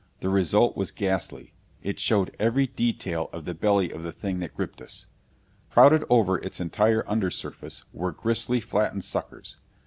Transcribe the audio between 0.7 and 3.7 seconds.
was ghastly. It showed every detail of the